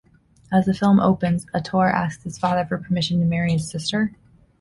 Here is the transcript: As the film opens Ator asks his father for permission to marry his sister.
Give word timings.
As 0.51 0.65
the 0.65 0.73
film 0.73 0.99
opens 0.99 1.45
Ator 1.53 1.85
asks 1.93 2.23
his 2.23 2.39
father 2.39 2.65
for 2.65 2.79
permission 2.79 3.19
to 3.19 3.25
marry 3.27 3.51
his 3.51 3.69
sister. 3.69 4.15